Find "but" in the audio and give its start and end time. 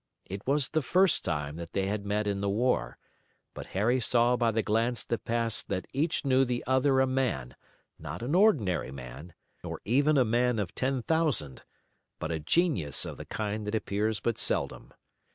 3.53-3.67, 12.17-12.31, 14.19-14.39